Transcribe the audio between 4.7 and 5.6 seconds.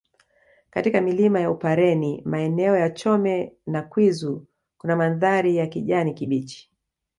kuna mandhari